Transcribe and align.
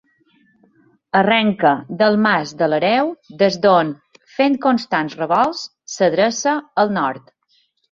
Arrenca 1.19 1.73
del 1.99 2.17
Mas 2.27 2.53
de 2.61 2.69
l'Hereu, 2.71 3.11
des 3.43 3.59
d'on, 3.67 3.93
fent 4.39 4.59
constants 4.67 5.19
revolts, 5.23 5.63
s'adreça 5.99 6.59
al 6.87 6.95
nord. 7.01 7.33